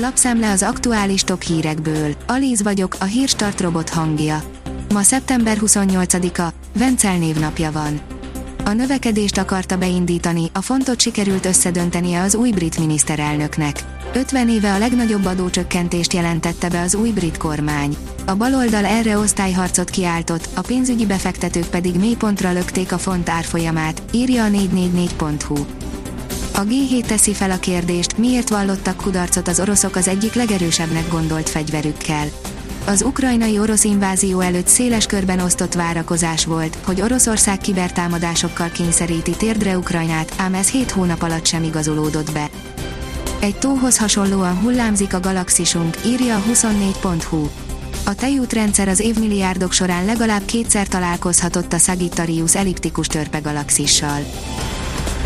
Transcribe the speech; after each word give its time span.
Lapszemle 0.00 0.50
az 0.50 0.62
aktuális 0.62 1.22
top 1.22 1.42
hírekből. 1.42 2.14
Alíz 2.26 2.62
vagyok, 2.62 2.96
a 3.00 3.04
hírstart 3.04 3.60
robot 3.60 3.88
hangja. 3.88 4.42
Ma 4.92 5.02
szeptember 5.02 5.56
28-a, 5.60 6.48
Vencel 6.78 7.18
névnapja 7.18 7.72
van. 7.72 8.00
A 8.64 8.72
növekedést 8.72 9.38
akarta 9.38 9.76
beindítani, 9.76 10.50
a 10.52 10.60
fontot 10.60 11.00
sikerült 11.00 11.46
összedöntenie 11.46 12.22
az 12.22 12.34
új 12.34 12.50
brit 12.50 12.78
miniszterelnöknek. 12.78 13.84
50 14.14 14.48
éve 14.48 14.72
a 14.72 14.78
legnagyobb 14.78 15.24
adócsökkentést 15.24 16.12
jelentette 16.12 16.68
be 16.68 16.80
az 16.80 16.94
új 16.94 17.10
brit 17.10 17.36
kormány. 17.36 17.96
A 18.26 18.34
baloldal 18.34 18.84
erre 18.84 19.18
osztályharcot 19.18 19.90
kiáltott, 19.90 20.48
a 20.54 20.60
pénzügyi 20.60 21.06
befektetők 21.06 21.66
pedig 21.66 21.98
mélypontra 21.98 22.52
lökték 22.52 22.92
a 22.92 22.98
font 22.98 23.28
árfolyamát, 23.28 24.02
írja 24.12 24.44
a 24.44 24.48
444.hu. 24.48 25.77
A 26.58 26.64
G7 26.64 27.06
teszi 27.06 27.34
fel 27.34 27.50
a 27.50 27.58
kérdést, 27.58 28.18
miért 28.18 28.48
vallottak 28.48 28.96
kudarcot 28.96 29.48
az 29.48 29.60
oroszok 29.60 29.96
az 29.96 30.08
egyik 30.08 30.34
legerősebbnek 30.34 31.08
gondolt 31.08 31.48
fegyverükkel. 31.48 32.26
Az 32.86 33.02
ukrajnai 33.02 33.58
orosz 33.58 33.84
invázió 33.84 34.40
előtt 34.40 34.66
széles 34.66 35.06
körben 35.06 35.40
osztott 35.40 35.74
várakozás 35.74 36.44
volt, 36.44 36.78
hogy 36.84 37.00
Oroszország 37.00 37.58
kibertámadásokkal 37.58 38.68
kényszeríti 38.68 39.30
térdre 39.30 39.76
Ukrajnát, 39.76 40.34
ám 40.36 40.54
ez 40.54 40.68
7 40.68 40.90
hónap 40.90 41.22
alatt 41.22 41.46
sem 41.46 41.62
igazolódott 41.62 42.32
be. 42.32 42.50
Egy 43.40 43.58
tóhoz 43.58 43.98
hasonlóan 43.98 44.58
hullámzik 44.58 45.14
a 45.14 45.20
galaxisunk, 45.20 45.96
írja 46.06 46.36
a 46.36 46.42
24.hu. 46.52 47.48
A 48.04 48.14
tejútrendszer 48.14 48.88
az 48.88 49.00
évmilliárdok 49.00 49.72
során 49.72 50.04
legalább 50.04 50.44
kétszer 50.44 50.88
találkozhatott 50.88 51.72
a 51.72 51.78
Sagittarius 51.78 52.54
elliptikus 52.54 53.06
törpe 53.06 53.38
galaxissal. 53.38 54.20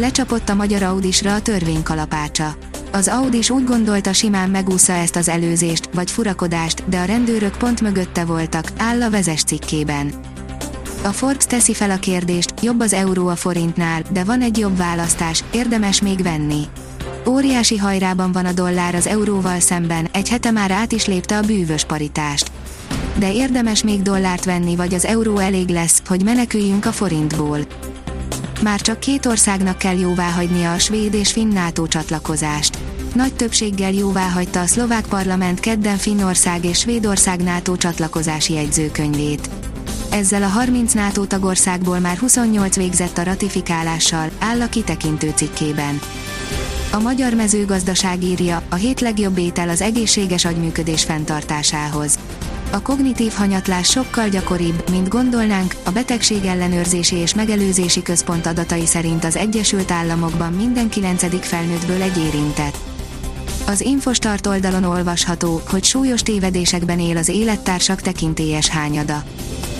Lecsapott 0.00 0.48
a 0.48 0.54
magyar 0.54 0.82
Audisra 0.82 1.34
a 1.34 1.42
törvény 1.42 1.82
kalapácsa. 1.82 2.54
Az 2.92 3.08
Audis 3.08 3.50
úgy 3.50 3.64
gondolta 3.64 4.12
simán 4.12 4.50
megúszza 4.50 4.92
ezt 4.92 5.16
az 5.16 5.28
előzést, 5.28 5.88
vagy 5.94 6.10
furakodást, 6.10 6.88
de 6.88 6.98
a 6.98 7.04
rendőrök 7.04 7.56
pont 7.56 7.80
mögötte 7.80 8.24
voltak, 8.24 8.72
áll 8.78 9.02
a 9.02 9.10
vezes 9.10 9.42
cikkében. 9.42 10.12
A 11.04 11.08
Forbes 11.08 11.44
teszi 11.44 11.74
fel 11.74 11.90
a 11.90 11.98
kérdést, 11.98 12.54
jobb 12.62 12.80
az 12.80 12.92
euró 12.92 13.28
a 13.28 13.36
forintnál, 13.36 14.02
de 14.12 14.24
van 14.24 14.40
egy 14.40 14.58
jobb 14.58 14.76
választás, 14.76 15.44
érdemes 15.52 16.00
még 16.00 16.22
venni. 16.22 16.62
Óriási 17.26 17.76
hajrában 17.76 18.32
van 18.32 18.46
a 18.46 18.52
dollár 18.52 18.94
az 18.94 19.06
euróval 19.06 19.60
szemben, 19.60 20.08
egy 20.12 20.28
hete 20.28 20.50
már 20.50 20.70
át 20.70 20.92
is 20.92 21.06
lépte 21.06 21.36
a 21.36 21.42
bűvös 21.42 21.84
paritást. 21.84 22.50
De 23.16 23.32
érdemes 23.32 23.82
még 23.82 24.02
dollárt 24.02 24.44
venni 24.44 24.76
vagy 24.76 24.94
az 24.94 25.04
euró 25.04 25.38
elég 25.38 25.68
lesz, 25.68 26.02
hogy 26.06 26.24
meneküljünk 26.24 26.86
a 26.86 26.92
forintból. 26.92 27.58
Már 28.62 28.80
csak 28.80 29.00
két 29.00 29.26
országnak 29.26 29.78
kell 29.78 29.98
jóváhagynia 29.98 30.72
a 30.72 30.78
svéd 30.78 31.14
és 31.14 31.32
finn 31.32 31.52
NATO 31.52 31.86
csatlakozást. 31.86 32.78
Nagy 33.14 33.34
többséggel 33.34 33.92
jóváhagyta 33.92 34.60
a 34.60 34.66
szlovák 34.66 35.06
parlament 35.06 35.60
kedden 35.60 35.96
Finnország 35.96 36.64
és 36.64 36.78
Svédország 36.78 37.42
NATO 37.42 37.76
csatlakozási 37.76 38.52
jegyzőkönyvét. 38.52 39.50
Ezzel 40.10 40.42
a 40.42 40.46
30 40.46 40.92
NATO 40.92 41.24
tagországból 41.24 41.98
már 41.98 42.16
28 42.16 42.76
végzett 42.76 43.18
a 43.18 43.22
ratifikálással, 43.22 44.30
áll 44.38 44.60
a 44.60 44.68
kitekintő 44.68 45.32
cikkében. 45.34 46.00
A 46.92 47.00
magyar 47.00 47.34
mezőgazdaság 47.34 48.22
írja, 48.22 48.62
a 48.68 48.74
hét 48.74 49.00
legjobb 49.00 49.38
étel 49.38 49.68
az 49.68 49.80
egészséges 49.80 50.44
agyműködés 50.44 51.04
fenntartásához. 51.04 52.18
A 52.70 52.82
kognitív 52.82 53.32
hanyatlás 53.32 53.90
sokkal 53.90 54.28
gyakoribb, 54.28 54.90
mint 54.90 55.08
gondolnánk, 55.08 55.74
a 55.84 55.90
Betegség 55.90 56.44
ellenőrzési 56.44 57.16
és 57.16 57.34
megelőzési 57.34 58.02
központ 58.02 58.46
adatai 58.46 58.86
szerint 58.86 59.24
az 59.24 59.36
Egyesült 59.36 59.90
Államokban 59.90 60.52
minden 60.52 60.88
kilencedik 60.88 61.42
felnőttből 61.42 62.02
egy 62.02 62.18
érintett. 62.18 62.76
Az 63.66 63.80
Infostart 63.80 64.46
oldalon 64.46 64.84
olvasható, 64.84 65.60
hogy 65.68 65.84
súlyos 65.84 66.22
tévedésekben 66.22 67.00
él 67.00 67.16
az 67.16 67.28
élettársak 67.28 68.00
tekintélyes 68.00 68.68
hányada 68.68 69.24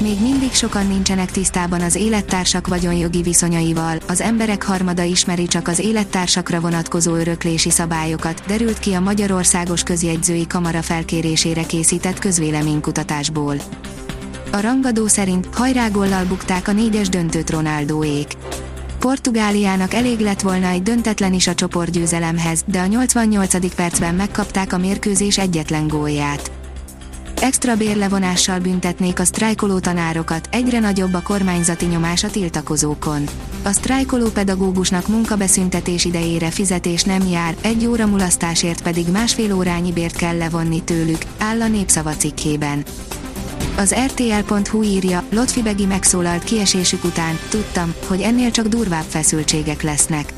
még 0.01 0.21
mindig 0.21 0.53
sokan 0.53 0.87
nincsenek 0.87 1.31
tisztában 1.31 1.81
az 1.81 1.95
élettársak 1.95 2.67
vagyonjogi 2.67 3.23
viszonyaival, 3.23 3.99
az 4.09 4.21
emberek 4.21 4.63
harmada 4.63 5.03
ismeri 5.03 5.47
csak 5.47 5.69
az 5.69 5.79
élettársakra 5.79 6.61
vonatkozó 6.61 7.15
öröklési 7.15 7.71
szabályokat, 7.71 8.43
derült 8.47 8.79
ki 8.79 8.93
a 8.93 9.01
Magyarországos 9.01 9.83
Közjegyzői 9.83 10.47
Kamara 10.47 10.83
felkérésére 10.83 11.67
készített 11.67 12.19
közvéleménykutatásból. 12.19 13.57
A 14.53 14.61
rangadó 14.61 15.07
szerint 15.07 15.49
hajrágollal 15.55 16.25
bukták 16.25 16.69
a 16.69 16.73
négyes 16.73 17.09
döntőt 17.09 17.51
Ronaldóék. 17.51 18.33
Portugáliának 18.99 19.95
elég 19.95 20.19
lett 20.19 20.41
volna 20.41 20.67
egy 20.67 20.83
döntetlen 20.83 21.33
is 21.33 21.47
a 21.47 21.55
csoportgyőzelemhez, 21.55 22.63
de 22.67 22.81
a 22.81 22.87
88. 22.87 23.75
percben 23.75 24.15
megkapták 24.15 24.73
a 24.73 24.79
mérkőzés 24.79 25.39
egyetlen 25.39 25.89
gólját. 25.89 26.60
Extra 27.41 27.77
bérlevonással 27.77 28.59
büntetnék 28.59 29.21
a 29.21 29.25
sztrájkoló 29.25 29.79
tanárokat, 29.79 30.49
egyre 30.51 30.79
nagyobb 30.79 31.15
a 31.15 31.23
kormányzati 31.23 31.87
nyomás 31.87 32.25
a 32.25 32.31
tiltakozókon. 32.31 33.25
A 33.63 33.73
sztrájkoló 33.73 34.29
pedagógusnak 34.29 35.09
munkabeszüntetés 35.09 36.05
idejére 36.05 36.51
fizetés 36.51 37.03
nem 37.03 37.29
jár, 37.29 37.55
egy 37.61 37.87
óra 37.87 38.07
mulasztásért 38.07 38.83
pedig 38.83 39.09
másfél 39.09 39.55
órányi 39.55 39.93
bért 39.93 40.17
kell 40.17 40.37
levonni 40.37 40.83
tőlük, 40.83 41.23
áll 41.39 41.61
a 41.61 41.69
népszava 41.69 42.17
cikkében. 42.17 42.85
Az 43.77 43.95
RTL.hu 43.95 44.83
írja, 44.83 45.25
Lotfi 45.31 45.87
megszólalt 45.89 46.45
kiesésük 46.45 47.05
után, 47.05 47.39
tudtam, 47.49 47.95
hogy 48.07 48.21
ennél 48.21 48.51
csak 48.51 48.67
durvább 48.67 49.07
feszültségek 49.09 49.83
lesznek. 49.83 50.33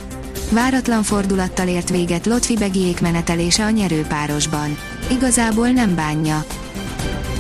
Váratlan 0.51 1.03
fordulattal 1.03 1.69
ért 1.69 1.91
véget 1.91 2.27
Lotfi 2.27 2.57
Begiék 2.57 3.01
menetelése 3.01 3.65
a 3.65 3.71
nyerőpárosban. 3.71 4.77
Igazából 5.11 5.69
nem 5.69 5.95
bánja. 5.95 6.45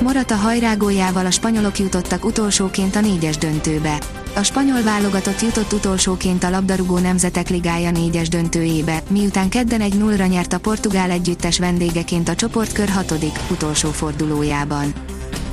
Morata 0.03 0.35
hajrágójával 0.35 1.27
a 1.27 1.31
spanyolok 1.31 1.79
jutottak 1.79 2.25
utolsóként 2.25 2.97
a 2.97 3.01
négyes 3.01 3.37
döntőbe. 3.37 3.99
A 4.35 4.43
spanyol 4.43 4.83
válogatott 4.83 5.41
jutott 5.41 5.73
utolsóként 5.73 6.45
a 6.45 6.51
labdarúgó 6.51 6.99
nemzetek 6.99 7.49
ligája 7.49 7.91
négyes 7.91 8.29
döntőjébe, 8.29 9.03
miután 9.09 9.49
kedden 9.49 9.81
egy 9.81 9.99
nullra 9.99 10.27
nyert 10.27 10.53
a 10.53 10.59
portugál 10.59 11.11
együttes 11.11 11.59
vendégeként 11.59 12.29
a 12.29 12.35
csoportkör 12.35 12.89
hatodik, 12.89 13.39
utolsó 13.51 13.91
fordulójában. 13.91 14.93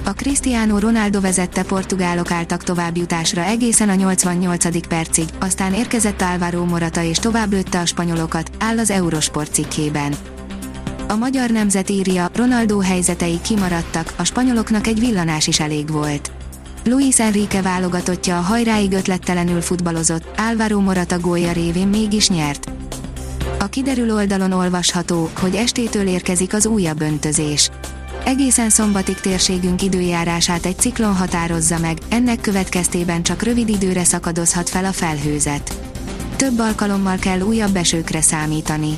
A 0.03 0.13
Cristiano 0.13 0.79
Ronaldo 0.79 1.21
vezette 1.21 1.63
portugálok 1.63 2.31
álltak 2.31 2.63
továbbjutásra 2.63 3.43
egészen 3.43 3.89
a 3.89 3.95
88. 3.95 4.87
percig, 4.87 5.27
aztán 5.39 5.73
érkezett 5.73 6.21
Álvaro 6.21 6.65
Morata 6.65 7.03
és 7.03 7.17
tovább 7.17 7.51
lőtte 7.51 7.79
a 7.79 7.85
spanyolokat, 7.85 8.51
áll 8.59 8.79
az 8.79 8.89
Eurosport 8.89 9.53
cikkében. 9.53 10.13
A 11.09 11.15
magyar 11.15 11.49
nemzet 11.49 11.89
írja, 11.89 12.29
Ronaldo 12.33 12.79
helyzetei 12.79 13.39
kimaradtak, 13.41 14.13
a 14.15 14.23
spanyoloknak 14.23 14.87
egy 14.87 14.99
villanás 14.99 15.47
is 15.47 15.59
elég 15.59 15.91
volt. 15.91 16.31
Luis 16.85 17.19
Enrique 17.19 17.61
válogatottja 17.61 18.37
a 18.37 18.41
hajráig 18.41 18.91
ötlettelenül 18.91 19.61
futballozott, 19.61 20.23
Álvaro 20.35 20.79
Morata 20.79 21.19
gólya 21.19 21.51
révén 21.51 21.87
mégis 21.87 22.29
nyert. 22.29 22.71
A 23.59 23.65
kiderül 23.65 24.13
oldalon 24.13 24.51
olvasható, 24.51 25.29
hogy 25.39 25.55
estétől 25.55 26.07
érkezik 26.07 26.53
az 26.53 26.65
újabb 26.65 27.01
öntözés. 27.01 27.69
Egészen 28.25 28.69
szombatig 28.69 29.19
térségünk 29.19 29.81
időjárását 29.81 30.65
egy 30.65 30.79
ciklon 30.79 31.15
határozza 31.15 31.79
meg, 31.79 31.97
ennek 32.09 32.41
következtében 32.41 33.23
csak 33.23 33.41
rövid 33.41 33.69
időre 33.69 34.03
szakadozhat 34.03 34.69
fel 34.69 34.85
a 34.85 34.91
felhőzet. 34.91 35.79
Több 36.35 36.59
alkalommal 36.59 37.17
kell 37.17 37.39
újabb 37.39 37.75
esőkre 37.75 38.21
számítani. 38.21 38.97